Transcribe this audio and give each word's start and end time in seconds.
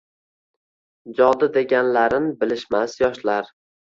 Jodi 1.19 1.49
deganlarin 1.59 2.27
bilishmas 2.41 2.99
yoshlar 3.05 3.53